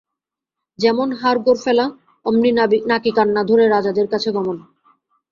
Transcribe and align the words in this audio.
যেমন 0.79 1.07
হাড়গোড় 1.11 1.59
ফেলা, 1.65 1.85
অমনি 2.25 2.51
নাকিকান্না 2.89 3.41
ধরে 3.43 3.65
রাজাদের 3.67 4.07
কাছে 4.07 4.29
গমন। 4.31 4.57